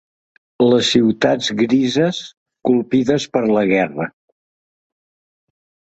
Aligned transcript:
Les 0.69 0.87
ciutats 0.93 1.49
grises, 1.59 2.23
colpides 2.79 3.29
per 3.37 3.45
la 3.53 3.67
guerra 3.73 4.11